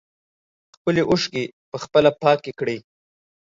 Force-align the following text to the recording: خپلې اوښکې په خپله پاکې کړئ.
خپلې 0.75 1.01
اوښکې 1.09 1.43
په 1.69 1.77
خپله 1.83 2.09
پاکې 2.21 2.51
کړئ. 2.59 2.77